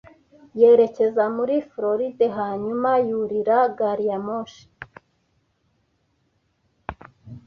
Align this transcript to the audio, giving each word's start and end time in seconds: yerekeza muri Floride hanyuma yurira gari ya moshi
yerekeza 0.59 1.23
muri 1.37 1.55
Floride 1.69 2.25
hanyuma 2.37 2.89
yurira 3.07 3.57
gari 3.77 4.05
ya 4.09 4.19
moshi 4.25 4.63